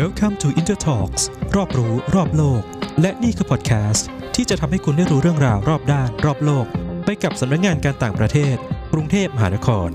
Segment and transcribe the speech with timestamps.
[0.00, 1.22] Welcome to Intertalks
[1.56, 2.62] รอบรู้รอบโลก
[3.00, 6.66] และนี่คือพอดแคสต์ที่จะทำให้คุณได้รู้เรื่องราวรอบด้าน รอบโลก
[7.04, 8.56] ไปกับสำนักงงานการต่างประเทศ
[8.92, 9.90] กรุงเทพมหานคร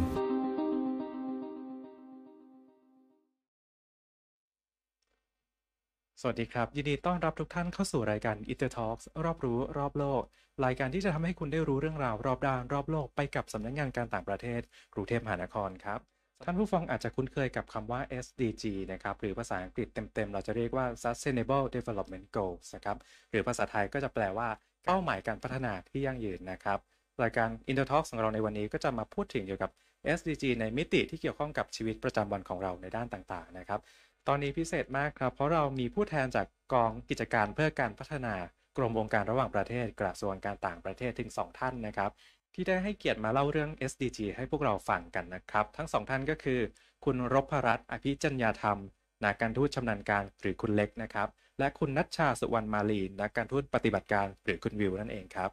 [6.22, 10.22] สวัสดีครับ ยินดีต้อนรับทุกท่านเข้าสู่รายการ Intertalks รอบรู้รอบโลก
[10.66, 14.62] รายการที่จะทำให้คุณได้รู้เรื่องราวรอบด้าน รอบโลกไปกับสำนักงงานการต่างประเทศ
[14.94, 22.98] กรุงเทพมหานครครับ ท่านผู้ฟังอาจจะคุ้นเคยกับคำว่า SDG นะครับ หรือภาษาอังกฤษเต็ม ๆ เราจะเรียกว่า Sustainable Development Goals นะครับ
[23.30, 24.50] หรือภาษาไทยก็จะแปลว่า
[24.86, 26.80] เป้าหมายการพัฒนาที่ยั่งยืนนะครับ
[27.24, 29.72] รายการ Intertalk ของเราในวันนี้ก็จะมาพูดถึงเกี่ยวกับ
[30.18, 33.80] SDG ในมิติที่เกี่ยวข้องกับชีวิตประจำวันของเราในด้านต่างๆ นะครับ
[34.28, 38.36] ตอนนี้พิเศษมากครับ เพราะเรามีผู้แทนจากกองกิจการเพื่อการพัฒนา
[38.78, 42.12] กรมองค์การระหว่างประเทศกระทรวงการต่างประเทศถึง 2 ท่านนะครับ
[42.60, 46.60] ที่ได้ให้เกียรติมาเล่าเรื่อง SDG ให้พวกเราฟังกันนะครับ ทั้งสองท่านก็คือ
[47.06, 48.78] คุณรพรัตน์อภิจัญญาธรรม
[49.24, 51.28] นักการทูตชำนาญการหรือคุณเล็กนะครับ
[51.60, 55.52] และคุณนัชชาสุวรรณมาลีนักการทูตปฏิบัติการหรือคุณวิวนั่นเองครับ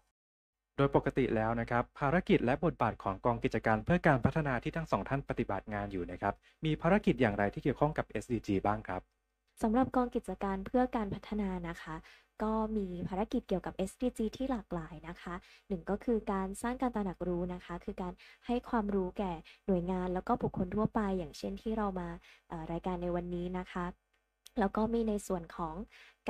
[0.76, 9.02] โดยปกติแล้วนะครับ ภารกิจและบทบาทของกองกิจการเพื่อการพัฒนาที่ทั้งสองท่านปฏิบัติงานอยู่นะครับ มีภารกิจอย่างไรที่เกี่ยวข้องกับ SDG บ้างครับ
[9.62, 11.94] สำหรับกองกิจการเพื่อการพัฒนานะคะ
[12.42, 15.34] ก็มีภารกิจเกี่ยวกับ SDG ที่หลากหลายนะคะ
[15.68, 18.12] หนึ่งก็คือการสร้างการตระหนักรู้นะคะ คือการ
[18.46, 19.32] ให้ความรู้แก่
[19.66, 22.08] หน่วยงานแล้วก็บุคคลทั่วไป อย่างเช่นที่เรามา
[22.72, 23.86] รายการในวันนี้นะคะ
[24.60, 25.74] แล้วก็มีในส่วนของ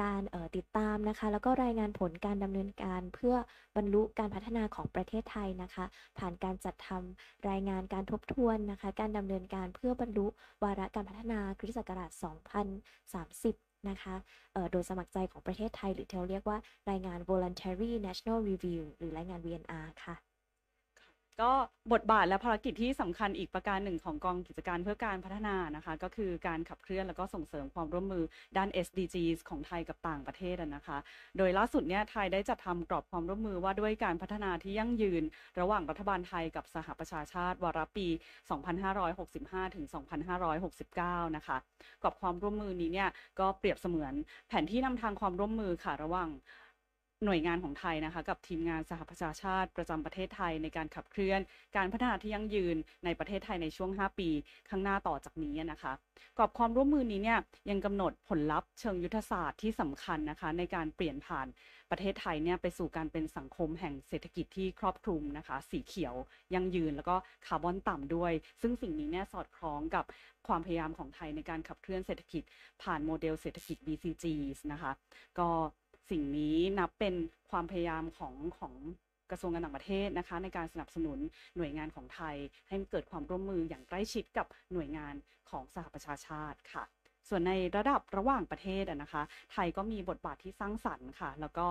[0.03, 3.35] การออติดตามนะคะ แล้วก็รายงานผลการดำเนินการเพื่อ
[3.77, 5.85] บรรลุการพัฒนาของประเทศไทยนะคะ
[6.19, 10.27] ผ่านการจัดทำรายงานการทบทวนนะคะ การดำเนินการเพื่อบรรลุ
[10.63, 12.11] วาระการพัฒนาคริสตศักราช
[13.61, 14.15] 2030 นะคะ
[14.73, 16.59] โดยสมัครใจของประเทศไทย หรือที่เราเรียกว่า
[16.91, 20.15] รายงาน voluntary national review หรือรายงาน VNR ค่ะ
[21.43, 21.53] ก็
[21.93, 28.25] บทบาทและภารกิจที่สำคัญอีกประการหนึ่งของกองกิจการเพื่อการพัฒนานะคะ ก็คือการขับเคลื่อนแล้วก็ส่งเสริมความร่วมมือ
[28.57, 30.99] ด้าน SDGs ของไทยกับต่างประเทศนะคะ
[31.39, 35.23] โดยล่าสุดเนี่ยไทยได้จัดทำกรอบความร่วมมือว่าด้วยการพัฒนาที่ยั่งยืน
[35.61, 38.07] ระหว่างรัฐบาลไทยกับสหประชาชาติวาระปี
[38.93, 39.85] 2565 ถึง
[40.61, 41.57] 2569 นะคะ
[42.03, 43.09] กรอบความร่วมมือนี้เนี่ย
[43.41, 44.13] ก็เปรียบเสมือน
[44.49, 46.31] แผนที่นำทางความร่วมมือค่ะระหว่าง
[47.25, 51.41] หน่วยงานของไทยนะคะ กับทีมงานสหประชาชาติประจำประเทศไทยในการขับเคลื่อน
[51.77, 54.29] การพัฒนาที่ยั่งยืนในประเทศไทยในช่วง 5 ปี
[54.69, 55.93] ข้างหน้าต่อจากนี้นะคะ
[56.39, 57.39] กรอบความร่วมมือนี้เนี่ย
[57.71, 61.47] ยังกำหนดผลลัพธ์เชิงยุทธศาสตร์ที่สำคัญนะคะ ในการเปลี่ยนผ่าน
[61.91, 66.15] ประเทศไทยเนี่ยไปสู่การเป็นสังคมแห่งเศรษฐกิจที่ครอบคลุมนะคะ สีเขียว
[66.55, 70.05] ยั่งยืนแล้วก็คาร์บอนต่ำด้วย ซึ่งสิ่งนี้เนี่ยสอดคล้องกับ
[70.47, 72.43] ความพยายามของไทยในการขับเคลื่อนเศรษฐกิจ
[72.83, 74.25] ผ่านโมเดลเศรษฐกิจ BCG
[74.73, 74.93] นะคะ
[75.39, 75.49] ก็
[76.11, 77.15] สิ่งนี้นับเป็น
[77.51, 78.75] ความพยายามของของ
[79.31, 81.19] กระทรวงการต่างประเทศนะคะในการสนับสนุน
[81.57, 82.37] หน่วยงานของไทย
[82.69, 85.15] ให้เกิดความร่วมมืออย่างใกล้ชิดกับหน่วยงาน
[85.51, 86.85] ของสหประชาชาติค่ะ
[87.29, 91.67] ส่วนในระดับระหว่างประเทศอะนะคะ ไทยก็มีบทบาทที่สร้างสรรค์ค่ะ แล้วก็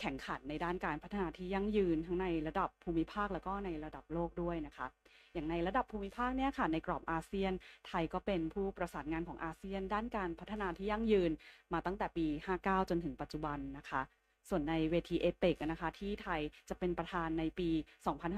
[0.00, 4.86] แข่งขันในด้านการพัฒนาที่ยั่งยืนทั้งในระดับภูมิภาคแล้วก็ในระดับโลกด้วยนะคะ
[5.32, 7.52] อย่างในระดับภูมิภาคเนี่ยค่ะ ในกรอบอาเซียน
[7.86, 11.30] ไทยก็เป็นผู้ประสานงานของอาเซียน ด้านการพัฒนาที่ยั่งยืน
[11.72, 12.26] มาตั้งแต่ปี
[12.62, 14.02] 59 จนถึงปัจจุบันนะคะ
[14.48, 17.70] ส่วนในเวทีเอเปกนะคะที่ไทยจะเป็นประธานในปี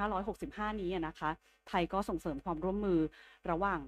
[0.07, 1.31] 2565 นี้นะคะ
[1.69, 3.01] ไทยก็ส่งเสริมความร่วมมือ
[3.51, 3.81] ระหว่าง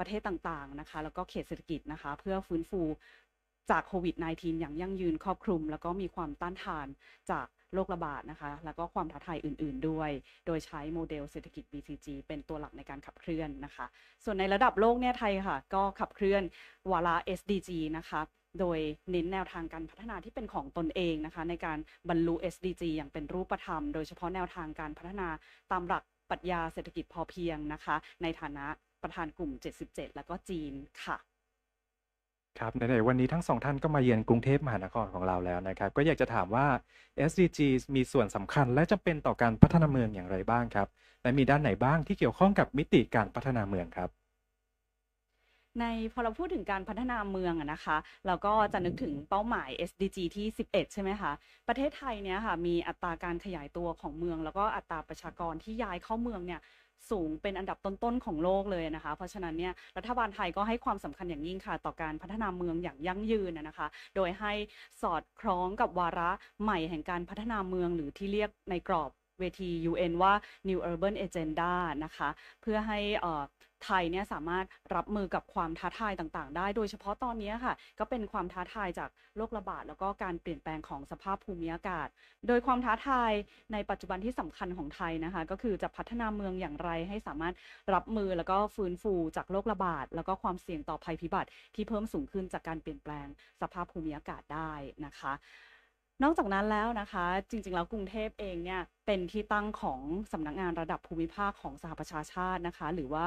[0.00, 2.82] ประเทศต่างๆนะคะ แล้วก็เขตเศรษฐกิจนะคะ เพื่อฟื้นฟู
[3.70, 6.86] จากโควิด -19 อย่างยั่งยืนครอบคลุม แล้วก็มีความต้านทาน
[7.30, 10.10] จากโรคระบาดนะคะ แล้วก็ความท้าทายอื่น ๆ ด้วย
[10.46, 13.86] โดยใช้โมเดลเศรษฐกิจ BCG เป็นตัวหลักในการขับเคลื่อนนะคะ
[14.24, 16.42] ส่วนในระดับโลกเนี่ยไทยค่ะ ก็ขับเคลื่อน
[16.90, 18.20] วาระ SDG นะคะ
[18.60, 18.78] โดย
[19.10, 21.78] เน้นแนวทางการพัฒนาที่เป็นของตนเองนะคะ ในการ
[22.08, 25.28] บรรลุ SDG อย่างเป็นรูปธรรม โดยเฉพาะแนวทางการพัฒนา
[25.72, 28.66] ตามหลักปรัชญาเศรษฐกิจพอเพียงนะคะ ในฐานะ
[29.02, 29.50] ประธานกลุ่ม
[29.84, 30.72] 77 แล้วก็จีน
[31.04, 31.18] ค่ะ
[32.58, 36.66] ครับในวันนี้ทั้งสองท่านก็มาเยือนกรุงเทพมหานครของเราแล้วนะครับ ก็อยากจะถามว่า
[37.30, 37.58] SDG
[37.94, 40.88] มีส่วนสำคัญและจำเป็นต่อการพัฒนาเมืองอย่างไรบ้างครับ
[41.22, 44.10] และมีด้านไหนบ้างที่เกี่ยวข้องกับมิติการพัฒนาเมืองครับ
[45.80, 47.96] ในพอเราพูดถึงการพัฒนาเมืองอะนะคะ
[48.26, 51.32] เราก็จะนึกถึงเป้าหมาย SDG ที่ 11 ใช่ไหมคะ
[51.68, 56.60] ประเทศไทยเนี่ยค่ะมีอัตราการขยายตัวของเมือง แล้วก็อัตราประชากรที่ย้ายเข้าเมืองเนี่ย
[57.10, 63.86] สูงเป็นอันดับต้นๆของโลกเลยนะคะ เพราะฉะนั้นเนี่ยรัฐบาลไทยก็ให้ความสำคัญอย่างยิ่งค่ะ ต่อการพัฒนาเมืองอย่างยั่งยืนนะคะ
[64.16, 64.52] โดยให้
[65.02, 66.30] สอดคล้องกับวาระ
[66.62, 69.10] ใหม่แห่งการพัฒนาเมืองหรือที่เรียกในกรอบ
[69.40, 70.32] เวที UN ว่า
[70.68, 71.72] New Urban Agenda
[72.04, 72.28] นะคะ
[72.60, 73.42] เพื่อให้อ่อ
[73.84, 82.08] ไทยเนี่ยสามารถรับมือกับความท้าทายต่างๆ ได้ โดยเฉพาะตอนนี้ค่ะ ก็เป็นความท้าทายจากโรคระบาดแล้วก็การเปลี่ยนแปลงของสภาพภูมิอากาศ
[82.48, 83.32] โดยความท้าทาย
[83.72, 87.54] ในปัจจุบันที่สำคัญของไทยนะคะ ก็คือจะพัฒนาเมืองอย่างไรให้สามารถ
[87.94, 93.26] รับมือแล้วก็ฟื้นฟูจากโรคระบาด แล้วก็ความเสี่ยงต่อภัยพิบัติ ที่เพิ่มสูงขึ้นจากการเปลี่ยนแปลง
[93.60, 94.72] สภาพภูมิอากาศได้
[95.04, 95.32] นะคะ
[96.22, 100.00] นอกจากนั้นแล้วนะคะ จริงๆ แล้วกรุงเทพเองเนี่ยเป็นที่ตั้งของ
[100.32, 103.26] สำนักงานระดับภูมิภาคของสหประชาชาตินะคะ หรือว่า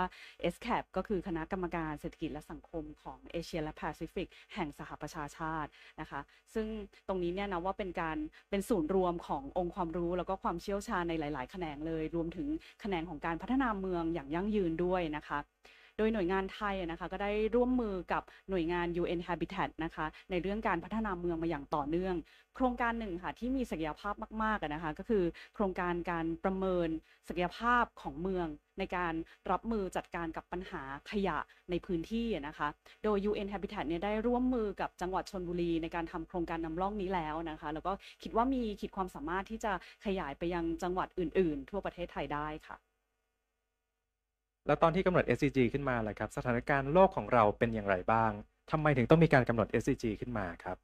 [0.54, 5.70] SCAP ก็คือคณะกรรมการเศรษฐกิจและสังคมของเอเชียและแปซิฟิกแห่งสหประชาชาติ
[6.02, 6.20] นะคะ
[6.54, 6.68] ซึ่ง
[7.08, 8.18] ตรงนี้เนี่ยนะว่าเป็นการ
[8.50, 12.48] เป็นศูนย์รวมขององค์ความรู้แล้วก็ความเชี่ยวชาญในหลาย ๆ แขนงเลย รวมถึง
[12.82, 15.40] แขนงของการพัฒนาเมืองอย่างยั่งยืนด้วยนะคะ
[15.98, 22.16] โดยหน่วยงานไทยนะคะก็ได้ร่วมมือกับหน่วยงาน UN Habitat นะคะในเรื่องการพัฒนาเมืองมาอย่างต่อเนื่อง
[22.56, 25.24] โครงการหนึ่งค่ะที่มีศักยภาพมากๆนะคะก็คือ
[25.56, 26.90] โครงการการประเมิน
[27.28, 28.48] ศักยภาพของเมือง
[28.80, 29.14] ในการ
[29.52, 30.82] รับมือจัดการกับปัญหา
[31.12, 31.38] ขยะ
[31.70, 32.68] ในพื้นที่นะคะ
[33.04, 37.92] โดย UN Habitat เนี่ยได้ร่วมมือกับจังหวัดชนบุรี ในการทำโครงการนำร่องนี้แล้วนะคะ แล้วก็
[38.24, 39.74] คิดว่ามีขีดความสามารถที่จะ
[40.06, 42.93] ขยายไปยังจังหวัดอื่น ๆ ทั่วประเทศไทยได้ค่ะ
[44.68, 48.32] แล้วตอนที่กำหนด SDG ขึ้นมาล่ะครับ สถานการณ์โลกของเราเป็นอย่างไรบ้าง
[48.72, 50.78] ทำไมถึงต้องมีการกำหนด SDG ขึ้นมาครับ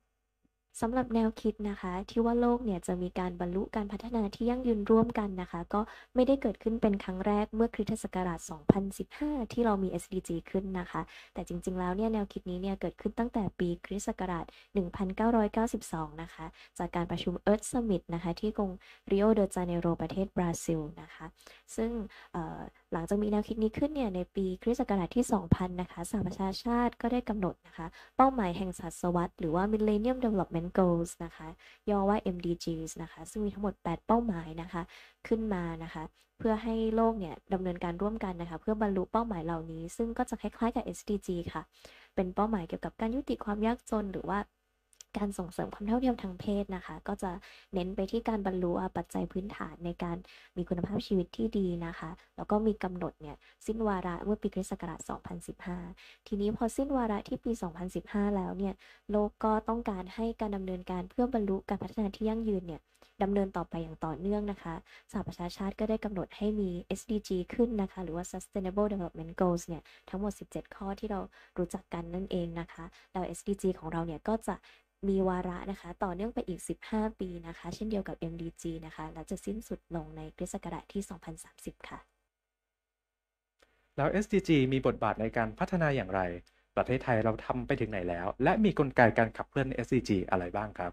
[0.82, 5.82] สำหรับแนวคิดนะคะ ที่ว่าโลกเนี่ยจะมีการบรรลุการพัฒนาที่ยั่งยืนร่วมกันนะคะ ก็
[6.16, 8.40] ไม่ได้เกิดขึ้นเป็นครั้งแรกเมื่อคริสตศักราช
[8.96, 11.02] 2015 ที่เรามี SDG ขึ้นนะคะ
[11.34, 14.46] แต่จริง ๆ แล้วเนี่ยแนวคิดนี้เนี่ยเกิดขึ้นตั้งแต่ปีคริสตศักราช
[15.34, 16.46] 1992 นะคะ
[16.78, 18.72] จากการประชุม Earth Summit นะคะ ที่กรุง
[19.12, 21.26] ริโอเดจาเนโรประเทศบราซิลนะคะ
[21.76, 21.92] ซึ่ง
[22.94, 27.88] หลังจากมีแนวคิดนี้ขึ้นเนี่ยในปีคริสต์ศักราชที่ 2000 นะคะสหประชาชาติก็ได้กำหนดนะคะ
[28.18, 31.48] เป้าหมายแห่งศตวรรษหรือว่า Millennium Development Goals นะคะ
[31.90, 34.82] ย่อว่า MDGs นะคะ ซึ่งมีทั้งหมด 8 เป้าหมายนะคะ
[35.28, 36.04] ขึ้นมานะคะ
[36.40, 41.62] เพื่อให้โลกเนี่ยดำเนินการร่วมกันนะคะ เพื่อบรรลุเป้าหมายเหล่านี้ ซึ่งก็จะคล้ายๆกับ SDG ค่ะ
[42.16, 44.40] เป็นเป้าหมายเกี่ยวกับการยุติความยากจนหรือว่า
[45.20, 47.32] การส่งเสริมความเท่าเทียมทางเพศนะคะ ก็จะ
[47.74, 50.18] เน้นไปที่การบรรลุปัจจัยพื้นฐานในการ
[50.58, 53.36] มีคุณภาพชีวิตที่ดีนะคะ แล้วก็มีกำหนดเนี่ย
[53.66, 55.00] สิ้นวาระเมื่อปีคริสต์ศักราช
[55.64, 57.52] 2015 ทีนี้พอสิ้นวาระที่ปี
[57.94, 58.74] 2015 แล้วเนี่ย
[59.12, 62.82] โลกก็ต้องการให้การดำเนินการเพื่อบรรลุการพัฒนาที่ยั่งยืนเนี่ย
[63.24, 64.76] ดำเนินต่อไปอย่างต่อเนื่องนะคะ
[65.12, 66.70] สหประชาชาติก็ได้กำหนดให้มี
[67.00, 71.20] SDG ขึ้นนะคะ หรือว่า Sustainable Development Goals เนี่ย ทั้งหมด 17 ข้อที่เรา
[71.58, 74.56] รู้จักกันนั่นเองนะคะ แล้ว SDG ของเราเนี่ย ก็จะ
[75.08, 81.04] มีวาระนะคะ ต่อเนื่องไปอีก 15 ปีนะคะ เช่นเดียวกับ MDG นะคะ และจะสิ้นสุดลงในคริสตศักราชที่
[81.46, 82.00] 2030 ค่ะ
[83.98, 86.22] แล้ว SDG มีบทบาทในการพัฒนาอย่างไร
[86.76, 90.92] ประเทศไทยเราทำไปถึงไหนแล้ว และมีกลไกการขับเคลื่อน SDG อะไรบ้างครับ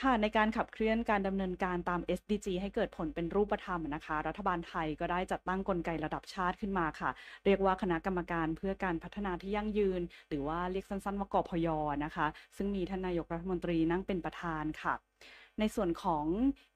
[0.00, 7.10] ค่ะในการขับเคลื่อนการดำเนินการตาม SDG ให้เกิดผลเป็นรูปธรรมนะคะ รัฐบาลไทยก็ได้จัดตั้งกลไกระดับชาติขึ้นมาค่ะ
[7.44, 11.68] เรียกว่าคณะกรรมการเพื่อการพัฒนาที่ยั่งยืน หรือว่าเรียกสั้นๆว่ากพย
[12.04, 12.26] นะคะ
[12.56, 14.94] ซึ่งมีท่านนายกรัฐมนตรีนั่งเป็นประธานค่ะ
[15.60, 16.24] ในส่วนของ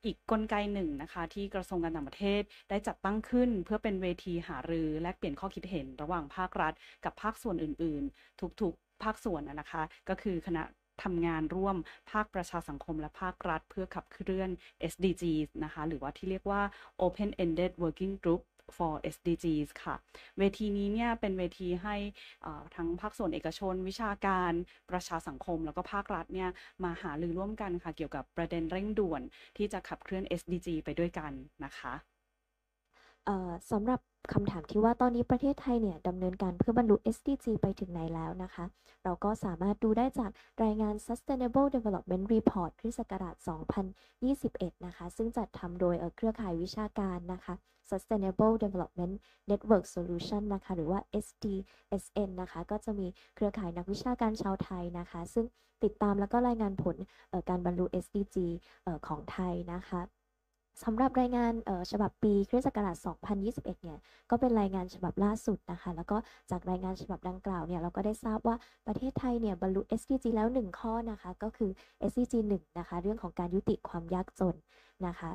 [0.05, 6.73] อีกกลไกหนึ่งนะคะ ที่กระทรวงการต่างประเทศได้จัดตั้งขึ้น เพื่อเป็นเวทีหารือแลกเปลี่ยนข้อคิดเห็น ระหว่างภาครัฐ
[7.05, 10.63] กับภาคส่วนอื่น ๆ ทุกๆ ภาคส่วนนะนะคะ ก็คือคณะ
[11.05, 11.77] ทำงานร่วม
[12.11, 14.51] ภาคประชาสังคมและภาครัฐ เพื่อขับเคลื่อน
[14.93, 16.63] SDGs นะคะ หรือว่าที่เรียกว่า
[17.05, 18.43] Open Ended Working Group
[18.77, 19.95] for SDGs ค่ะ
[20.39, 21.97] เวทีนี้เนี่ยเป็นเวทีให้
[22.77, 24.53] ทั้งภาคส่วนเอกชน วิชาการ
[24.91, 26.51] ประชาสังคม แล้วก็ภาครัฐเนี่ย
[26.85, 29.23] มาหารือร่วมกันค่ะ เกี่ยวกับประเด็นเร่งด่วน
[29.57, 31.33] ที่จะขับเคลื่อน SDG ไปด้วยกัน
[31.65, 31.95] นะคะ
[33.71, 34.01] สำหรับ
[34.33, 38.65] คำถามที่ว่าตอนนี้ประเทศไทยเนี่ยดำเนินการเพื่อบรรลุ SDG ไปถึงไหนแล้วนะคะ
[39.05, 40.31] เราก็สามารถดูได้จาก
[40.65, 43.35] รายงาน Sustainable Development Report คริสศักราช
[44.11, 47.55] 2021 นะคะ ซึ่งจัดทำโดยเครือข่ายวิชาการนะคะ
[47.91, 49.15] Sustainable Development
[49.51, 55.47] Network Solution นะคะ หรือว่า SDSN นะคะ ก็จะมีเครือข่ายนักวิชาการชาวไทยนะคะ ซึ่ง
[55.85, 56.97] ติดตามแล้วก็รายงานผล
[57.49, 58.37] การบรรลุ SDG
[59.07, 60.01] ของไทยนะคะ
[60.83, 61.53] สำหรับรายงาน
[61.91, 62.97] ฉบับปีคริสต์ศักราช
[63.41, 63.99] 2021 เนี่ย
[64.31, 66.17] ก็เป็นรายงานฉบับล่าสุดนะคะ แล้วก็
[66.51, 71.71] จากรายงานฉบับดังกล่าวเนี่ย เราก็ได้ทราบว่าประเทศไทยเนี่ยบรรลุ SDG แล้ว 1 ข้อนะคะ ก็คือ
[72.11, 74.55] SDG 1 นะคะ เรื่องของการยุติความยากจน
[75.07, 75.31] นะคะ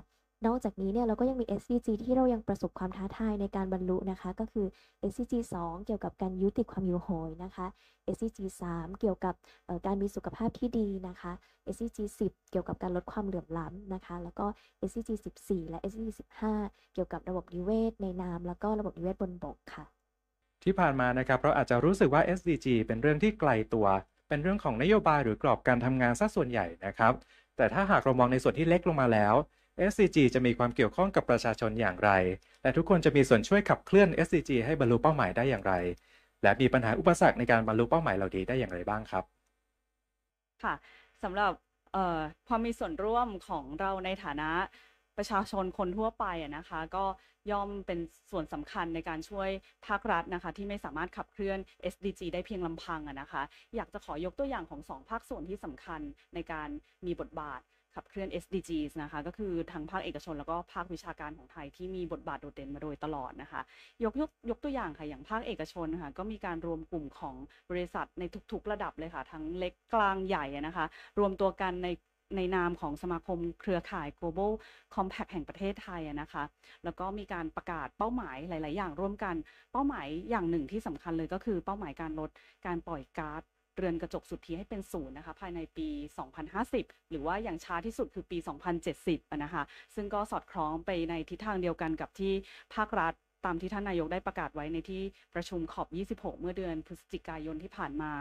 [0.46, 4.68] นอกจากนี้เนี่ยเราก็ยังมี SDG ที่เรายังประสบความท้าทายในการบรรลุนะคะ ก็คือ
[5.12, 7.68] SDG 2 เกี่ยวกับการยุติความหิวโหยนะคะ
[8.16, 8.40] SDG
[8.72, 9.36] 3 เกี่ยวกับ
[9.86, 11.32] การมีสุขภาพที่ดีนะคะ
[11.74, 14.46] SDG 10 เกี่ยวกับการลดความเหลื่อมล้ำนะคะ แล้วก็
[14.90, 15.10] SDG
[15.42, 16.08] 14 และ SDG
[16.52, 19.86] 15 เกี่ยวกับระบบนิเวศในน้ำแล้วก็ระบบนิเวศบนบกค่ะ
[20.64, 23.88] ที่ผ่านมานะครับเราอาจจะรู้สึกว่า SDG เป็นเรื่องที่ไกลตัว
[24.28, 27.14] เป็นเรื่องของนโยบายหรือกรอบการทำงานซะส่วนใหญ่นะครับ
[27.58, 29.36] แต่ถ้าหากเรามองในส่วนที่เล็กลงมาแล้ว
[29.92, 32.12] SDG จะมีความเกี่ยวข้องกับประชาชนอย่างไร
[32.62, 35.74] และทุกคนจะมีส่วนช่วยขับเคลื่อน SDG ให้บรรลุเป้าหมายได้อย่างไร
[36.44, 39.24] และมีปัญหาอุปสรรคในการบรรลุเป้าหมายเหล่านี้ได้อย่างไรบ้างครับ
[40.64, 40.74] ค่ะ
[41.24, 41.52] สำหรับ
[42.48, 44.50] ความมีส่วนร่วมของเราในฐานะ
[45.18, 47.06] ประชาชนคนทั่วไปอะนะคะ ก็
[47.52, 48.00] ย่อมเป็น
[48.32, 49.50] ส่วนสำคัญในการช่วย
[49.88, 51.60] ภาครัฐนะคะ ที่ไม่สามารถขับเคลื่อน
[51.94, 53.42] SDG ได้เพียงลำพังอะนะคะ
[53.76, 56.02] อยากจะขอยกตัวอย่างของสองภาคส่วนที่สำคัญ
[56.36, 56.70] ในการ
[57.06, 57.62] มีบทบาท
[57.96, 63.62] ขับเคลื่อน SDGs นะคะ ก็คือทั้งภาคเอกชนแล้วก็ภาควิชาการของไทยที่มีบทบาทโดดเด่นมาโดยตลอดนะคะ
[64.04, 67.36] ยกยกยกตัวอย่างค่ะ อย่างภาคเอกชนค่ะก็มีการรวมกลุ่มของ
[67.70, 70.86] บริษัทในทุกๆระดับเลยค่ะ ทั้งเล็กกลางใหญ่นะคะ
[71.20, 71.90] รวมตัวกันใน
[72.36, 74.52] ในนามของสมาคมเครือข่าย Global
[74.96, 76.44] Compact แห่งประเทศไทยนะคะ
[76.84, 79.36] แล้วก็มีการประกาศเป้าหมายหลาย ๆ อย่างร่วมกัน
[79.72, 82.30] เป้าหมายอย่างหนึ่งที่สำคัญเลยก็คือเป้าหมายการลด
[82.66, 83.42] การปล่อยก๊าซ
[83.76, 85.88] เรือนกระจกสุทธิให้เป็นศูนย์นะคะภายในปี
[86.50, 88.38] 2050 หรือว่าอย่างช้าที่สุดคือปี
[88.86, 89.64] 2070นะคะ
[89.96, 92.34] ซึ่งก็สอดคล้องไปในทิศทางเดียวกันกับที่
[92.76, 93.14] ภาครัฐ
[93.46, 95.02] ตามที่ท่านนายกได้ประกาศไว้ในที่
[95.36, 98.12] ประชุมขอบ 26 เมื่อเดือนพฤศจิกายนที่ผ่านมา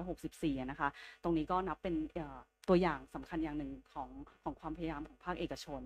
[0.00, 0.88] 2564 นะคะ
[1.22, 1.94] ตรงนี้ก็นับเป็น
[2.68, 4.08] ตัวอย่างสำคัญอย่างหนึ่งของ
[4.42, 5.82] ของความพยายามของภาคเอกชน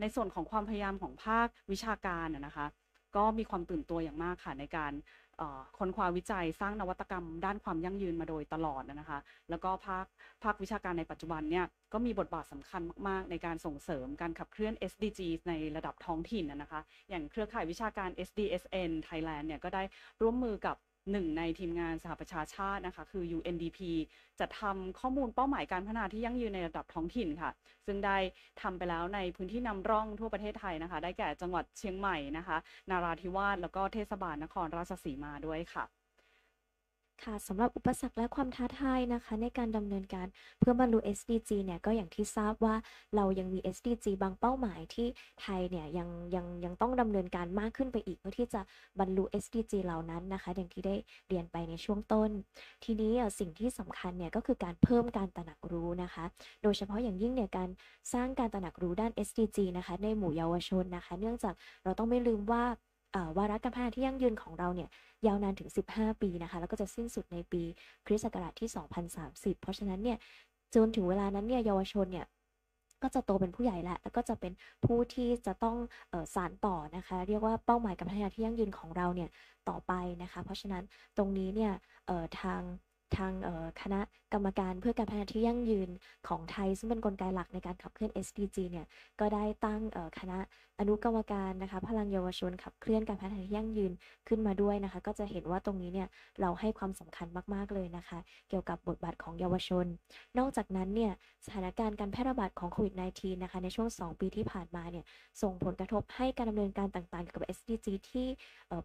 [0.00, 2.66] ในส่วนของความพยายามของภาควิชาการนะคะ
[3.16, 4.92] ก็มีความตื่นตัวอย่างมากค่ะในการ
[5.78, 9.18] ค้นคว้าวิจัยสร้างนวัตกรรมด้านความยั่งยืนมาโดยตลอดนะคะ
[9.50, 10.06] แล้วก็ภาค
[10.42, 19.82] ภาควิชาการในปัจจุบันเนี่ยก็มีบทบาทสำคัญมาก ๆ ในการส่งเสริมการขับเคลื่อน SDGs ในระดับท้องถิ่นนะนะคะ อย่างเครือข่ายวิชาการ SDSN Thailand เนี่ยก็ได้
[20.22, 20.76] ร่วมมือกับ
[21.10, 23.78] หนึ่งในทีมงานสหประชาชาตินะคะ คือ UNDP
[24.40, 27.50] จะทำข้อมูลเป้าหมายการพัฒนาที่ยั่งยืนในระดับท้องถิ่นค่ะ
[27.86, 28.16] ซึ่งได้
[28.62, 32.56] ทำไปแล้วในพื้นที่นำร่องทั่วประเทศไทยนะคะ ได้แก่จังหวัดเชียงใหม่นะคะ
[32.90, 35.95] นาราธิวาสแล้วก็เทศบาลนครราชสีมาด้วยค่ะ
[37.24, 40.26] ค่ะสำหรับอุปสรรคและความท้าทายนะคะ ในการดำเนินการ
[40.58, 42.74] เพื่อบรรลุ SDG เนี่ยก็อย่างที่ทราบว่า
[43.16, 45.06] เรายังมี SDG บางเป้าหมายที่
[45.40, 48.60] ไทยเนี่ยยังยังยังต้องดำเนินการมากขึ้นไปอีกเพื่อที่จะ
[49.00, 50.94] บรรลุ SDG เหล่านั้นนะคะ อย่างที่ได้
[51.28, 52.30] เรียนไปในช่วงต้น
[52.84, 56.24] ทีนี้สิ่งที่สำคัญเนี่ยก็คือการเพิ่มการตระหนักรู้นะคะ
[56.62, 57.68] โดยเฉพาะอย่างยิ่งเนี่ยการ
[58.12, 61.54] สร้างการตระหนักรู้ด้าน SDG นะคะในหมู่เยาวชนนะคะ เนื่องจาก
[61.84, 62.64] เราต้องไม่ลืมว่า
[63.36, 64.88] วาระการพัฒนาที่ยั่งยืนของเราเนี่ย
[65.26, 67.62] ยาวนานถึง 15 ปีนะคะ แล้วก็จะสิ้นสุดในปี
[68.06, 68.68] คริสต์ศักราชที่
[69.14, 70.18] 2030 เพราะฉะนั้นเนี่ย
[70.74, 72.26] จนถึงเวลานั้นเนี่ยเยาวชนเนี่ย
[73.02, 74.52] ก็จะโตเป็นผู้ใหญ่แล้วแล้วก็จะเป็น
[74.84, 75.76] ผู้ที่จะต้อง
[76.12, 79.30] ออสานต่อนะคะ เรียกว่าเป้าหมายการพัฒนาที่ยั่งยืนของเราเนี่ย
[79.68, 79.92] ต่อไป
[80.22, 80.82] นะคะ เพราะฉะนั้น
[81.16, 81.72] ตรงนี้เนี่ย
[82.40, 82.60] ทาง
[83.16, 83.32] ทาง
[83.82, 84.00] คณะ
[84.32, 85.90] กรรมการเพื่อการพัฒนาที่ยั่งยืน
[86.28, 88.86] ของไทย ซึ่งเป็นกลไกหลักในการขับเคลื่อน SDG เนี่ย
[89.20, 89.80] ก็ได้ตั้ง
[90.20, 90.38] คณะ
[90.80, 93.92] อนุกรรมการนะคะพลังเยาวชนขับเคลื่อนการพัฒนาที่ยั่งยืน
[94.28, 96.08] ขึ้นมาด้วยนะคะ ก็จะเห็นว่าตรงนี้เนี่ย
[96.40, 99.86] เราให้ความสำคัญมากๆเลยนะคะ เกี่ยวกับบทบาทของเยาวชน
[100.38, 101.12] นอกจากนั้นเนี่ย
[101.44, 105.04] สถานการณ์การแพร่ระบาดของโควิด -19 นะคะในช่วง 2 ปีที่ผ่านมาเนี่ย
[105.42, 108.26] ส่งผลกระทบให้การดำเนินการต่างๆเกี่ยวกับ SDG ที่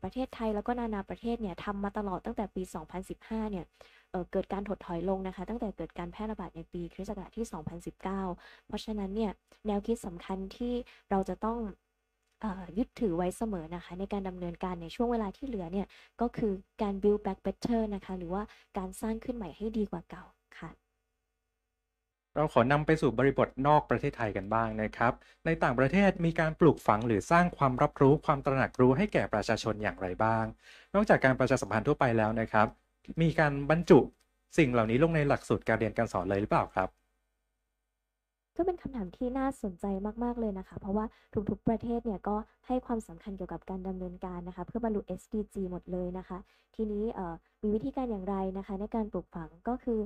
[0.03, 3.65] ประเทศไทยแล้วก็นานาประเทศเนี่ยทำมาตลอดตั้งแต่ปี 2015 เนี่ย
[4.11, 7.45] เเกิดการถดถอยลงนะคะ ตั้งแต่เกิดการแพร่ระบาดในปีคริสต์ศักราชที่
[7.91, 8.03] 2019
[8.67, 9.31] เพราะฉะนั้นเนี่ย
[9.67, 10.73] แนวคิดสำคัญที่
[11.09, 11.59] เราจะต้อง
[12.77, 15.87] ยึดถือไว้เสมอนะคะ ในการดำเนินการในช่วงเวลาที่เหลือเนี่ย
[16.21, 18.43] ก็คือการ build back better นะคะ หรือว่า
[18.77, 20.25] การสร้างขึ้นใหม่ให้ดีกว่าเก่า
[20.59, 20.71] ค่ะ
[22.35, 25.13] เราขอนำไปสู่บริบทนอกประเทศไทยกันบ้างนะครับ
[25.45, 30.45] ในต่างประเทศมีการปลูกฝังหรือสร้างความรับรู้ความตระหนักรู้ให้แก่ประชาชนอย่างไรบ้าง
[30.93, 32.67] นอกจากการประชาสัมพันธ์ทั่วไปแล้วนะครับ
[33.21, 33.99] มีการบรรจุ
[34.57, 36.89] สิ่งเหล่านี้ลงในหลักสูตรการเรียนการสอนเลยหรือเปล่าครับ
[38.57, 39.85] ก็เป็นคำถามที่น่าสนใจ
[40.23, 41.05] มาก ๆ เลยนะคะ เพราะว่า
[41.49, 42.35] ทุกๆ ประเทศเนี่ยก็
[42.67, 46.37] ให้ความสำคัญเกี่ยวกับการดำเนินการนะคะ เพื่อบรรลุ SDG หมดเลยนะคะ
[46.75, 47.05] ทีนี้
[47.61, 49.99] มีวิธีการอย่างไรนะคะ ในการปลูกฝังก็คือ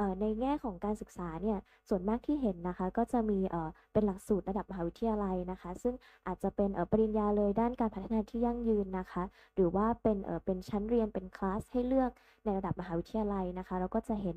[0.00, 5.94] ออในแง่ของการศึกษาเนี่ยส่วนมากที่เห็นนะคะ ก็จะมีเเป็นหลักสูตรระดับมหาวิทยาลัยนะคะ ซึ่ง
[6.26, 9.22] อาจจะเป็นปริญญาเลยด้านการพัฒนาที่ยั่งยืนนะคะ
[9.54, 12.10] หรือว่าเป็นเเป็นชั้นเรียนเป็นคลาสให้เลือก
[12.44, 14.36] ในระดับมหาวิทยาลัยนะคะแล้วก็จะเห็น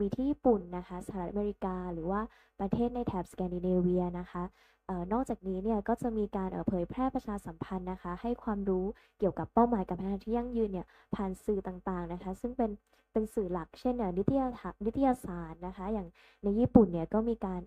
[0.00, 2.20] มีที่ญี่ปุ่นนะคะสหรัฐอเมริกา หรือว่า
[2.60, 4.44] ประเทศในแถบสแกนดิเนเวียนะคะ
[4.88, 8.84] ออนอกจากนี้เนี่ยก็จะมีการเเผยแพร่ประชาสัมพันธ์นะคะ ให้ความรู้
[9.18, 12.70] เกี่ยวกับเป้าหมายการพัฒนาที่ยั่งยืนเนี่ยผ่านสื่อต่างๆนะคะ ซึ่งเป็น
[13.12, 16.08] เป็นสื่อหลักเช่นเอ่อนิตยสารนิตยสารนะคะ อย่าง
[16.42, 17.60] ในญี่ปุ่นเนี่ยก็มีการ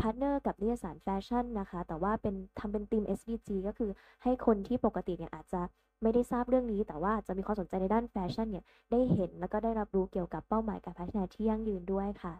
[0.00, 3.90] partner กับนิตยสารแฟชั่นนะคะ แต่ว่าเป็นทำเป็นทีม SDG ก็คือ
[4.22, 5.60] ให้คนที่ปกติเนี่ยอาจจะ
[6.02, 12.34] ไม่ได้ทราบเรื่องนี้ แต่ว่าจะมีความสนใจในด้านแฟชั่นเนี่ยได้เห็นแล้วก็ได้รับรู้เกี่ยวกับเป้าหมายการพัฒนาที่ยั่งยืนด้วยค่ะ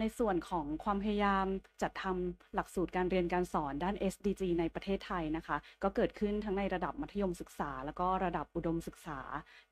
[0.00, 1.46] ในส่วนของความพยายาม
[1.82, 9.20] จัดทำหลักสูตรการเรียนการสอนด้าน SDG ในประเทศไทยนะคะ ก็เกิดขึ้นทั้งในระดับมัธยมศึกษา แล้วก็ระดับอุดมศึกษา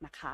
[0.05, 0.31] นะคะ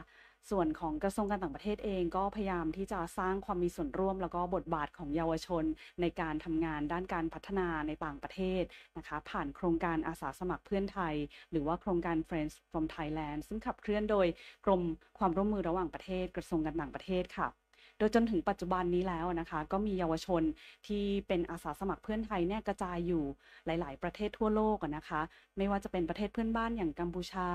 [0.52, 5.64] ส่วนของกระทรวงการต่างประเทศเองก็พยายามที่จะสร้างความมีส่วนร่วม แล้วก็บทบาทของเยาวชน
[6.02, 8.64] ในการทำงานด้านการพัฒนาในต่างประเทศ
[8.98, 11.16] นะคะผ่านโครงการอาสาสมัครเพื่อนไทย
[11.52, 14.28] หรือว่าโครงการ Friends from Thailand ซึ่งขับเคลื่อนโดย
[14.66, 14.82] กรม
[15.18, 17.67] ความร่วมมือระหว่างประเทศกระทรวงการต่างประเทศค่ะ
[17.98, 20.44] โดยจนถึงปัจจุบันนี้แล้วนะคะ ก็มีเยาวชน
[20.88, 23.24] ที่เป็นอาสาสมัครเพื่อนไทยเนี่ยกระจายอยู่
[23.66, 25.22] หลาย ๆ ประเทศทั่วโลกนะคะ
[25.58, 27.50] ไม่ว่าจะเป็นประเทศเพื่อนบ้านอย่างกัมพูชา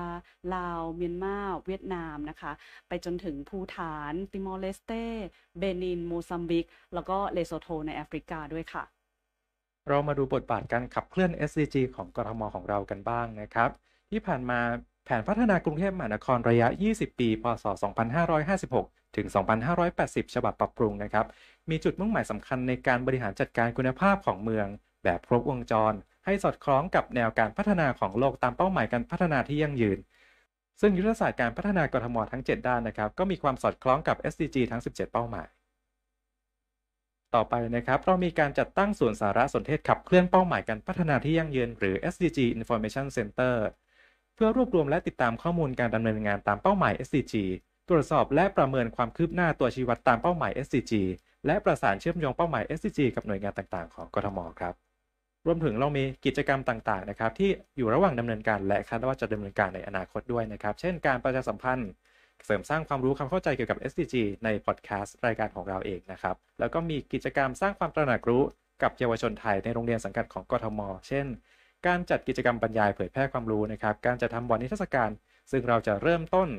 [0.55, 2.51] ลาว เมียนมา เวียดนามนะคะ
[2.87, 4.91] ไปจนถึงภูฐาน ติมอร์เลสเต
[5.59, 8.83] เบนิน โมซัมบิก แล้วก็เลโซโทในแอฟริกาด้วยค่ะ
[9.89, 13.69] เรามาดูบทบาทการขับเคลื่อน SDG ของกทมของเรากันบ้างนะครับ
[14.09, 14.59] ที่ผ่านมา
[15.05, 17.65] แผนพัฒนากรุงเทพมหานครระยะ 20 ปี พศ
[18.31, 19.27] 2556 ถึง
[19.81, 21.25] 2580 ฉบับปรับปรุงนะครับ
[21.69, 24.67] มีจุดมุ่งหมายสำคัญในการบริหารจัดการคุณภาพของเมือง
[25.03, 25.93] แบบครบวงจร
[26.25, 29.99] ให้สอดคล้องกับแนวการพัฒนาของโลกตามเป้าหมายการพัฒนาที่ยั่งยืน
[30.81, 35.47] ซึ่งยุทธศาสตร์การพัฒนากรทมทั้ง 7 ด้านนะครับ ก็มีความสอดคล้องกับ SDG ทั้ง 17 เป้าหมาย
[37.35, 43.55] ต่อไปนะครับ เรามีการจัดตั้งศูนย์สารสนเทศขับเคลื่อนเป้าหมายการพัฒนาที่ยั่งยืน หรือ SDG Information Center
[44.35, 47.33] เพื่อรวบรวมและติดตามข้อมูลการดำเนินงานตามเป้าหมาย SDG
[47.89, 50.91] ตรวจสอบและประเมินความคืบหน้าตัวชี้วัดตามเป้าหมาย SDG
[51.45, 54.73] และประสานเชื่อมโยงเป้าหมาย SDG กับหน่วยงานต่างๆ ของกทมครับ
[55.45, 61.89] รวมถึงเรามีกิจกรรมต่างๆนะครับที่อยู่ระหว่างดำเนินการและคาดว่าจะดำเนินการในอนาคตด้วยนะครับเช่นการประชาสัมพันธ์
[62.45, 68.43] เสริมสร้างความรู้ความเข้าใจเกี่ยวกับ SDG ในพอดแคสต์รายการของเราเองนะครับแล้วก็มีกิจกรรมสร้างความตระหนักรู้
[68.81, 71.25] กับเยาวชนไทยในโรงเรียนสังกัดของกทม เช่น
[71.87, 75.09] การจัดกิจกรรมบรรยายเผยแพร่ความรู้นะครับการจะทำบอร์ดนิทรรศการ
[75.51, 76.49] ซึ่งเราจะเริ่มต้น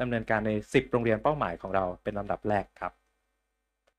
[0.00, 2.92] ดำเนินการใน 10 โรงเรียนเป้าหมายของเราเป็นลำดับแรกครับ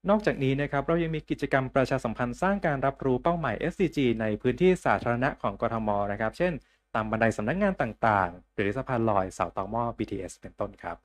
[0.09, 6.53] นอกจากนี้นะครับเรายังมีกิจกรรมประชาสัมพันธ์สร้างการรับรู้เป้าหมาย SDG ในพื้นที่สาธารณะของกทมนะครับ เช่น
[6.95, 10.97] ตามบันไดสำนักงานต่างๆ หรือสะพานลอยเสาต่อหม้อ BTS เป็นต้นครับ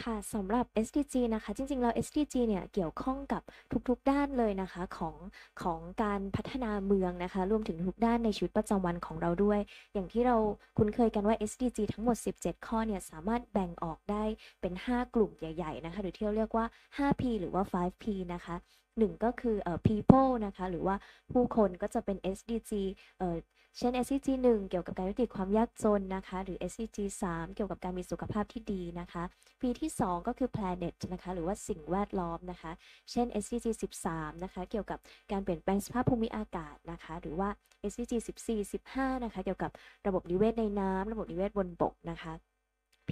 [0.00, 3.42] ค่ะสำหรับ SDG นะคะ จริงๆ แล้ว SDG เนี่ยเกี่ยวข้องกับ
[3.88, 5.16] ทุกๆด้านเลยนะคะของ
[5.62, 9.60] ของการพัฒนาเมืองนะคะ รวมถึงทุกด้านในชีวิตประจำวันของเราด้วย
[9.92, 10.36] อย่างที่เรา
[10.78, 14.24] คุ้นเคยกันว่า SDG ทั้งหมด 17 ข้อเนี่ยสามารถแบ่งออกได้
[14.60, 18.56] เป็น 5 กลุ่มใหญ่ ๆ นะคะ หรือที่เราเรียกว่า 5P หรือว่า 5P นะคะ
[18.98, 20.96] หนึ่งก็คือเอ่อ people นะคะ หรือว่า
[21.32, 22.82] ผู้คนก็จะเป็น SDG
[23.18, 23.36] เอ่อ
[23.78, 26.98] เช่น SCG 1 เกี่ยวกับการยุติความยากจนนะคะ หรือ SCG
[27.28, 29.22] 3 เกี่ยวกับการมีสุขภาพที่ดีนะคะ
[29.60, 32.72] P ที่ 2 ก็คือ planet นะคะ หรือว่าสิ่งแวดล้อมนะคะ
[33.10, 33.66] เช่น SCG
[34.04, 34.98] 13 นะคะ เกี่ยวกับ
[35.32, 37.48] การเปลี่ยนแปลงสภาพภูมิอากาศนะคะ หรือว่า
[37.90, 38.12] SCG
[38.46, 39.70] 14 15 นะคะ เกี่ยวกับ
[40.06, 42.51] ระบบนิเวศในน้ำระบบนิเวศบนบกนะคะ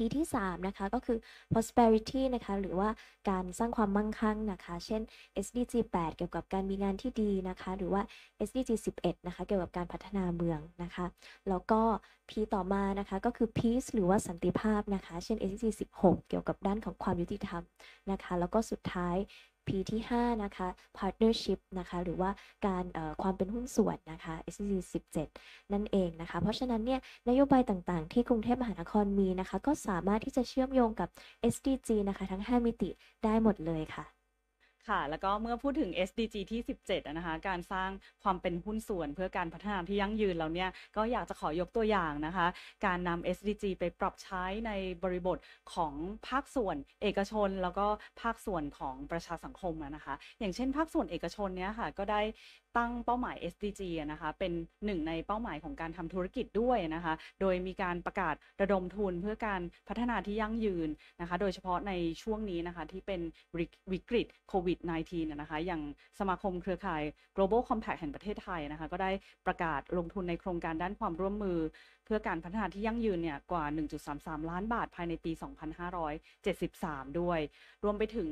[0.01, 1.19] P ที่ 3 นะคะ ก็คือ
[1.53, 2.89] prosperity นะคะ หรือว่า
[3.31, 5.03] การสร้างความมั่งคั่งนะคะ เช่น
[5.47, 8.03] SDG 8 เกี่ยวกับการมีงานที่ดีนะคะ หรือว่า
[8.49, 11.07] SDG 11 นะคะ เกี่ยวกับการพัฒนาเมืองนะคะ
[11.49, 11.81] แล้วก็
[12.29, 15.65] P ต่อมานะคะ ก็คือ peace หรือว่าสันติภาพนะคะ เช่น SDG
[15.97, 17.63] 16 เกี่ยวกับด้านของความยุติธรรม
[18.11, 19.17] นะคะ แล้วก็สุดท้าย
[19.66, 20.68] P ที่ 5 นะคะ
[20.99, 22.31] partnership นะคะ หรือว่า
[22.66, 22.85] การ
[23.23, 24.75] ความเป็นหุ้นส่วนนะคะ SDG
[25.23, 31.09] 17 นั่นเองนะคะ เพราะฉะนั้นเนี่ยนโยบายต่างๆ ที่กรุงเทพมหานครมีนะคะ ก็สามารถที่จะเชื่อมโยงกับ
[31.55, 32.90] SDG นะคะ ทั้ง 5 มิติ
[33.25, 34.19] ได้หมดเลยค่ะ
[34.88, 37.90] ค่ะ แล้วก็เมื่อพูดถึง SDG ที่ 17 นะคะ การสร้าง
[38.23, 42.47] ความเป็นหุ้นส่วนเพื่อการพัฒนาที่ยั่งยืนเราเนี่ย ก็อยากจะขอยกตัวอย่างนะคะ
[42.87, 45.38] การนำ SDG ไปปรับใช้ในบริบท
[45.75, 45.95] ของ
[46.29, 47.87] ภาคส่วนเอกชน แล้วก็
[48.21, 52.21] ภาคส่วนของประชาสังคมนะคะ อย่างเช่น ภาคส่วนเอกชนเนี่ยค่ะ ก็ได้
[52.76, 54.52] ตั้งเป้าหมาย SDG อะนะคะเป็น
[54.87, 60.88] หนึ่งในเป้าหมายของการทำธุรกิจด้วยนะคะ โดยมีการประกาศระดมทุนเพื่อการพัฒนาที่ยั่งยืน
[61.20, 63.20] นะคะ โดยเฉพาะในช่วงนี้นะคะที่เป็น
[63.92, 65.83] วิกฤตโควิด -19 นะคะ อย่าง
[66.18, 67.02] สมาคมเครือข่าย
[67.37, 69.11] Global Compact แห่งประเทศไทยนะคะ ก็ได้
[69.46, 71.59] ประกาศลงทุนในโครงการด้านความร่วมมือ
[72.04, 73.64] เพื่อการพัฒนาที่ยั่งยืนเนี่ยกว่า
[74.09, 75.33] 1.33 ล้านบาทภายในปี
[76.46, 77.40] 2573 ด้วย
[77.85, 78.28] รวมไปถึง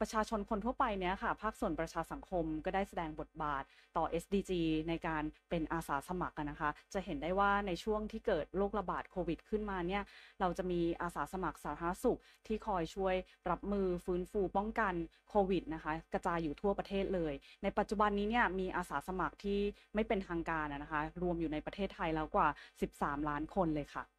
[0.00, 3.64] ประชาชนคนทั่วไปเนี่ยค่ะ ภาคส่วนประชาสังคมก็ได้แสดงบทบาท
[3.96, 4.52] ต่อ SDG
[4.88, 10.02] ในการเป็นอาสาสมัครนะคะ จะเห็นได้ว่าในช่วงที่เกิดโรคระบาดโควิดขึ้นมาเนี่ย
[10.40, 13.14] เราจะมีอาสาสมัครสาธารณสุขที่คอยช่วย
[13.50, 14.94] รับมือฟื้นฟูป้องกัน
[15.30, 17.32] โควิดนะคะ กระจายอยู่ทั่วประเทศเลย
[17.62, 19.60] ในปัจจุบันนี้เนี่ยมีอาสาสมัครที่
[19.94, 22.48] ไม่เป็นทางการนะคะ รวมอยู่ในประเทศไทยแล้วกว่า
[22.80, 24.15] 13 ล้านคนเลยค่ะ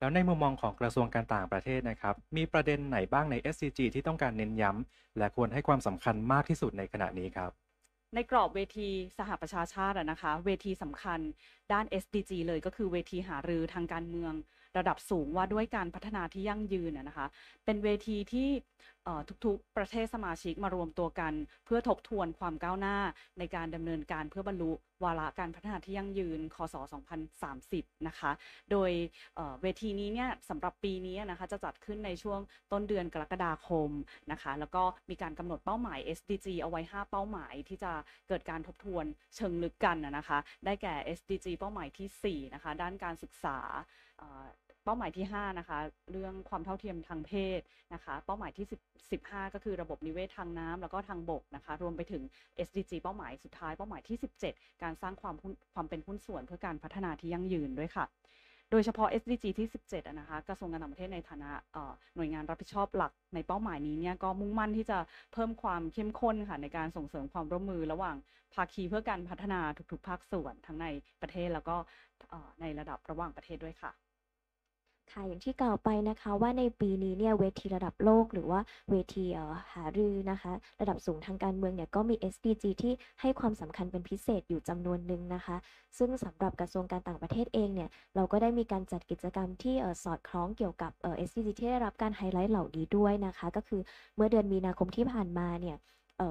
[0.00, 7.50] แล้วในมุมมองของกระทรวงการต่างประเทศนะครับ มีประเด็นไหนบ้างใน SCG ที่ต้องการเน้นย้ำ และควรให้ความสำคัญมากที่สุดในขณะนี้ครับ
[8.14, 11.20] ในกรอบเวทีสหประชาชาติอะนะคะ เวทีสำคัญ
[11.72, 14.32] ด้าน SDG เลยก็คือเวทีหารือทางการเมือง
[14.78, 17.26] ระดับสูงว่าด้วยการพัฒนาที่ยั่งยืนอะนะคะ
[17.64, 18.48] เป็นเวทีที่
[19.44, 21.32] ทุกๆ ประเทศสมาชิกมารวมตัวกัน
[21.64, 22.96] เพื่อทบทวนความก้าวหน้า
[23.38, 24.72] ในการดำเนินการเพื่อบรรลุ
[25.04, 26.74] วาระการพัฒนาที่ยั่งยืน คศ
[27.40, 28.30] 2030 นะคะ
[28.70, 28.90] โดย
[29.62, 32.40] เวทีนี้เนี่ยสำหรับปีนี้นะคะจะจัดขึ้นในช่วง
[32.72, 33.90] ต้นเดือนกรกฎาคม
[34.32, 37.92] นะคะ แล้วก็มีการกำหนดเป้าหมาย SDG เอาไว้ 5 เป้าหมายที่จะ
[38.28, 39.04] เกิดการทบทวน
[39.36, 43.58] เชิงลึกกันนะคะ ได้แก่ SDG เป้าหมายทีสี่4 นะคะ ด้านการศึกษา
[44.84, 45.78] เป้าหมายที่ 5 นะคะ
[46.12, 47.60] เรื่องความเท่าเทียมทางเพศ
[47.94, 52.22] นะคะ เป้าหมายที่10 15 ก็คือระบบนิเวศทางน้ำแล้วก็ทางบกนะคะ รวมไปถึง
[52.66, 54.18] SDG เป้าหมายสุดท้ายเป้าหมายที่
[54.50, 55.34] 17 การสร้างความ
[55.74, 58.06] ความเป็นหุ้นส่วนเพื่อการพัฒนาที่ยั่งยืนด้วยค่ะ
[58.70, 61.50] โดยเฉพาะ SDG ที่ 17นะคะ กระทรวงการต่างประเทศในฐานะ
[62.16, 64.98] หน่วยงานรับผิดชอบหลักในเป้าหมายนี้เนี่ยก็มุ่งมั่นที่จะ
[65.32, 68.16] เพิ่มความเข้มข้นค่ะในการส่งเสริมความร่วมมือระหว่าง
[68.54, 69.60] ภาคีเพื่อการพัฒนา
[69.92, 70.86] ทุกๆ ภาคส่วนทั้งใน
[71.22, 71.76] ประเทศแล้วก็
[72.60, 73.92] ในระดับระหว่างประเทศด้วยค่ะ
[75.12, 79.24] ค่ะอย่างที่กล่าวไปนะคะว่าในปีนี้เนี่ยเวทีระดับโลกหรือว่าเวที
[79.72, 85.56] หารือนะคะ ระดับสูงทางการเมืองเนี่ยก็มี SDG ที่ให้ความสำคัญเป็นพิเศษอยู่จำนวนหนึ่งนะคะ
[85.98, 93.80] ซึ่งสำหรับกระทรวงการต่างประเทศเองเนี่ยเราก็ได้มีการจัดกิจกรรมที่อสอดคล้องเกี่ยวกับเอ่อ SDG ที่ได้รับการไฮไลท์เหล่านี้ด้วยนะคะ ก็คือ
[94.16, 95.76] เมื่อเดือนมีนาคมที่ผ่านมาเนี่ย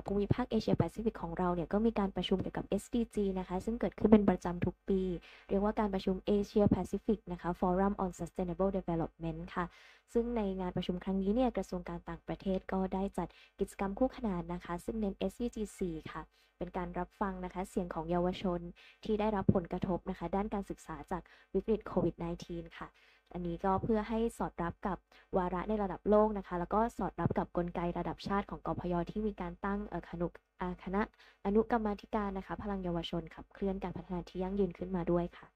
[0.06, 5.02] ภูมิภาคเอเชียแปซิฟิกของเราเนี่ยก็มีการประชุมเกี่ยวกับ SDG นะคะ ซึ่งเกิดขึ้นเป็นประจำทุกปี
[5.49, 9.65] เรียกว่าการประชุม Asia Pacific นะคะ Forum on Sustainable Development ค่ะ
[10.13, 13.28] ซึ่งในงานประชุมครั้งนี้เนี่ยกระทรวงการต่างประเทศก็ได้จัด
[13.60, 16.21] กิจกรรมคู่ขนานนะคะ ซึ่งเน้น SDG 4ค่ะ
[16.58, 18.60] เป็นการรับฟังนะคะเสียงของเยาวชน
[19.06, 21.21] ที่ได้รับผลกระทบนะคะ ด้านการศึกษาจาก
[21.54, 22.15] วิกฤตโควิด
[22.47, 22.88] -19 ค่ะ
[23.34, 24.98] อันนี้ก็เพื่อให้สอดรับกับ
[25.38, 30.28] วาระในระดับโลกนะคะ แล้วก็สอดรับกับกลไกระดับชาติของกพยที่มีการตั้งเอ่อคณะ
[30.62, 31.02] อ่าคณะ
[31.46, 35.48] อนุกรรมาธิการนะคะ พลังเยาวชนขับเคลื่อนการพัฒนาที่ยั่งยืนขึ้นมาด้วยค่ะ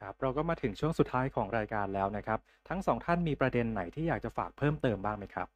[0.00, 5.48] ครับเราก็มาถึงช่วงสุดท้ายของรายการแล้วนะครับ ทั้งสองท่านมีประเด็นไหนที่อยากจะฝากเพิ่มเติมบ้างไหมครับ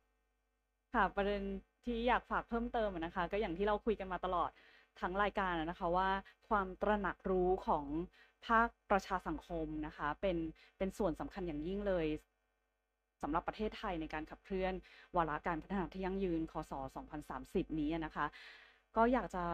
[0.95, 1.43] ค่ะประเด็น
[1.85, 4.51] ที่อยากฝากเพิ่มเติมอะนะคะ ก็อย่างที่เราคุยกันมาตลอด
[5.01, 6.09] ทั้งรายการอะนะคะว่า
[6.49, 7.85] ความตระหนักรู้ของ
[8.47, 10.37] ภาคประชาสังคมนะคะ เป็น
[10.79, 12.07] เป็นส่วนสำคัญอย่างยิ่งเลย
[13.23, 14.75] สำหรับประเทศไทยในการขับเคลื่อน
[15.17, 16.73] วาระการพัฒนาที่ยั่งยืน คศ
[17.25, 18.27] 2030 นี้นะคะ
[18.97, 19.45] ก็อยากจะ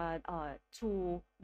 [0.79, 0.91] ชู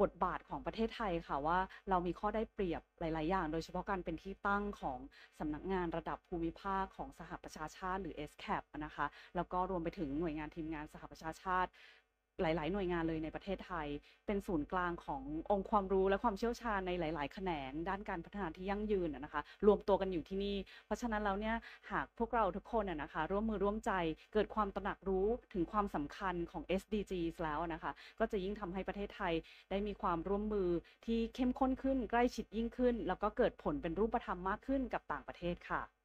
[0.00, 4.98] บทบาทของประเทศไทยค่ะว่าเรามีข้อได้เปรียบหลาย ๆ อย่าง โดยเฉพาะการเป็นที่ตั้งของ
[5.38, 11.70] สำนักงานระดับภูมิภาคของสหประชาชาติหรือ SCAP นะคะ แล้วก็รวมไปถึงหน่วยงานทีมงานสหประชาชาติ
[12.42, 13.86] หลาย ๆ หน่วยงานเลยในประเทศไทย
[14.26, 21.56] เป็นศูนย์กลางขององค์ความรู้และความเชี่ยวชาญในหลาย ๆ แขนง ด้านการพัฒนาที่ยั่งยืนนะคะ รวมตัวกันอยู่ที่นี่ เพราะฉะนั้นแล้วเนี่ย
[21.90, 23.92] หากพวกเราทุกคนนะคะ ร่วมมือร่วมใจ
[24.32, 29.34] เกิดความตระหนักรู้ถึงความสำคัญของ SDGs แล้วนะคะ ก็จะยิ่งทำให้ประเทศไทย
[29.70, 30.68] ได้มีความร่วมมือ
[31.06, 35.99] ที่เข้มข้นขึ้นใกล้ชิดยิ่งขึ้น แล้วก็เกิดผลเป็นรูปธรรมมากขึ้นกับต่างประเทศค่ะ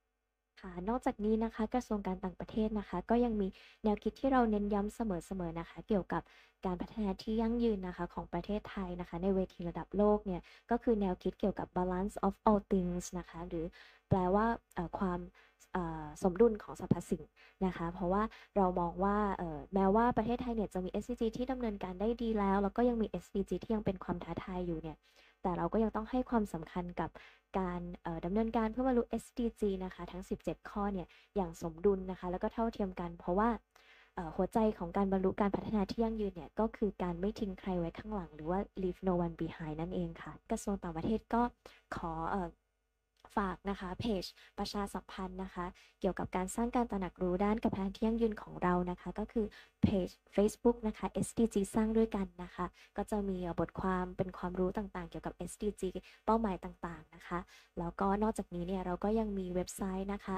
[0.62, 3.48] ค่ะนอกจากนี้นะคะกระทรวงการต่างประเทศนะคะ ก็ยังมี
[3.84, 6.22] แนวคิดที่เราเน้นย้ำเสมอๆนะคะ เกี่ยวกับ
[6.66, 10.42] การพัฒนาที่ยั่งยืนนะคะของประเทศไทยนะคะ ในเวทีระดับโลกเนี่ย
[10.72, 13.66] ก็คือแนวคิดเกี่ยวกับ balance of all things นะคะหรือ
[14.10, 14.46] แปลว่า
[14.98, 15.20] ความ
[16.24, 17.24] สมดุลของสรรพสิ่ง
[17.66, 18.24] นะคะ เพราะว่า
[18.58, 19.18] เรามองว่า
[19.74, 24.98] แม้ว่าประเทศไทยเนี่ยจะมี SDG ที่ดำเนินการได้ดีแล้ว แล้วก็ยังมี SDG ที่ยังเป็นความท้าทายอยู่เนี่ย
[25.42, 27.10] แต่เราก็ยังต้องให้ความสำคัญกับ
[27.60, 33.50] การเอ่อดำเนินการเพื่อบรรลุ SDG นะคะ ทั้ง 17 ข้อเนี่ยอย่างสมดุลนะคะ แล้วก็เท่าเทียมกัน เพราะว่า
[34.36, 41.42] หัวใจของการบรรลุการพัฒนาที่ยั่งยืนเนี่ยก็คือการไม่ทิ้งใครไว้ข้างหลัง หรือว่า leave no one behind นั่นเองค่ะ กระทรวงต่างประเทศก็
[41.96, 42.36] ขออ
[43.38, 44.24] ฝากนะคะเพจ
[44.58, 45.66] ประชาสัมพันธ์นะคะ
[46.00, 49.46] เกี่ยวกับการสร้างการตระหนักรู้ด้านการพัฒนที่ยั่งยืนของเรานะคะ ก็คือ
[49.84, 52.66] เพจ Facebook นะคะ SDG สร้างด้วยกันนะคะ
[52.98, 55.84] ก็จะมีบทความเป็นความรู้ต่างๆ เกี่ยวกับ SDG
[56.26, 57.40] เป้าหมายต่างๆนะคะ
[57.80, 60.38] แล้วก็นอกจากนี้เนี่ยเราก็ยังมีเว็บไซต์นะคะ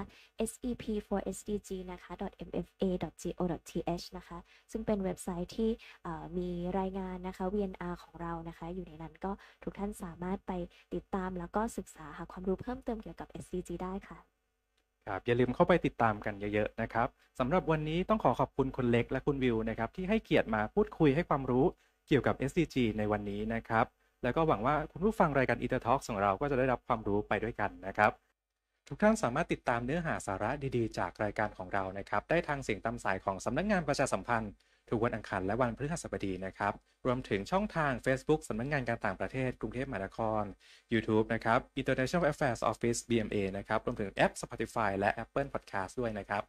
[0.49, 2.11] sep for sdg นะคะ
[2.47, 4.37] mfa.go.th นะคะ
[4.71, 5.69] ซึ่งเป็นเว็บไซต์ที่
[6.37, 9.31] มีรายงานนะคะ VNR ของเรานะคะ อยู่ในนั้นก็
[9.63, 10.51] ทุกท่านสามารถไป
[10.93, 14.19] ติดตามแล้วก็ศึกษาหาความรู้เพิ่มเติมเกี่ยวกับ SDG ได้ค่ะ
[15.07, 17.07] ครับอย่าลืมเข้าไปติดตามกันเยอะๆนะครับ
[17.39, 21.65] สำหรับวันนี้ต้องขอขอบคุณคุณเล็กและคุณวิวนะครับที่ให้เกียรติมาพูดคุยให้ความรู้
[22.07, 23.85] เกี่ยวกับ SDG ในวันนี้นะครับ
[24.23, 28.11] แล้วก็หวังว่าคุณผู้ฟังรายการ e t e r Talk ของเราก็จะได้รับความรู้ไปด้วยกันนะครับ
[28.87, 34.51] ทุกท่านสามารถติดตามเนื้อหาสาระดีๆ จากรายการของเรานะครับ ได้ทางเสียงตามสายของสำนักงานประชาสัมพันธ์
[34.89, 36.73] ทุกวันอังคารและวันพฤหัสบดีนะครับ
[37.05, 40.43] รวมถึงช่องทาง Facebook สำนักงานการต่างประเทศกรุงเทพมหานคร
[40.93, 46.43] YouTube นะครับ International Affairs Office BMA นะครับ รวมถึงแอป Spotify และ Apple Podcast ด้วยนะครับ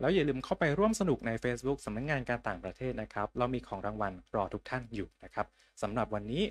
[0.00, 5.46] แล้วอย่าลืมเข้าไปร่วมสนุกใน Facebook สำนักงานการต่างประเทศนะครับ เรามีของรางวัลรอทุกท่านอยู่นะครับ
[5.82, 6.42] สำหรับวันนี้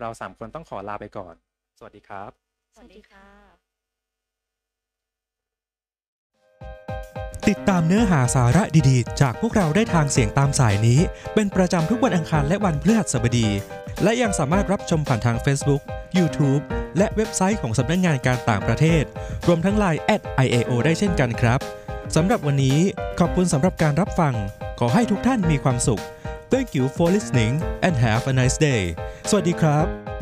[0.00, 1.34] เราสามคนต้องขอลาไปก่อน
[1.78, 2.30] สวัสดีครับ
[2.74, 3.47] สวัสดีค่ะ
[7.48, 11.00] ติดตามเนื้อหาสาระดีๆ จากพวกเราได้ทางเสียงตามสายนี้
[11.34, 13.48] เป็นประจำทุกวันอังคารและวันพฤหัสบดี
[14.02, 15.82] และยังสามารถรับชมผ่านทาง Facebook,
[16.18, 16.62] YouTube
[16.98, 19.04] และเว็บไซต์ของสำนักงงานการต่างประเทศ
[19.46, 21.60] รวมทั้ง Line at IAO ได้เช่นกันครับ
[22.16, 22.78] สำหรับวันนี้
[23.20, 24.34] ขอบคุณสำหรับการรับฟัง
[24.80, 26.02] ขอให้ทุกท่านมีความสุข
[26.52, 27.54] Thank you for listening
[27.86, 28.82] and have a nice day
[29.30, 30.17] สวัสดีครับ